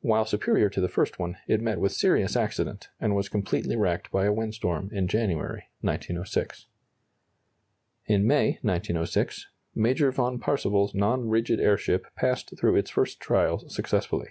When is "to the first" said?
0.70-1.18